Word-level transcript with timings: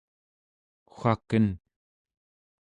waken 0.99 1.45